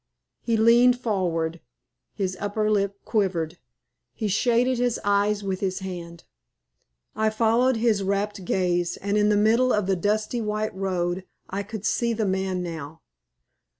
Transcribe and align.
He 0.41 0.57
leaned 0.57 0.97
forward; 0.99 1.59
his 2.15 2.35
upper 2.39 2.71
lip 2.71 2.97
quivered; 3.05 3.59
he 4.15 4.27
shaded 4.27 4.79
his 4.79 4.99
eyes 5.03 5.43
with 5.43 5.59
his 5.59 5.77
hand. 5.77 6.23
I 7.15 7.29
followed 7.29 7.75
his 7.75 8.01
rapt 8.01 8.43
gaze, 8.43 8.97
and 8.97 9.15
in 9.15 9.29
the 9.29 9.37
middle 9.37 9.71
of 9.71 9.85
the 9.85 9.95
dusty 9.95 10.41
white 10.41 10.73
road 10.73 11.27
I 11.51 11.61
could 11.61 11.85
see 11.85 12.13
the 12.13 12.25
man 12.25 12.63
now. 12.63 13.01